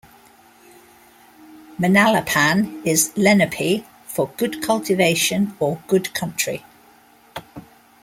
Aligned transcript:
"Manalapan" 1.79 2.83
is 2.83 3.13
Lenape 3.15 3.85
for 4.07 4.31
"good 4.35 4.59
cultivation" 4.63 5.55
or 5.59 5.79
"good 5.87 6.11
country". 6.15 6.65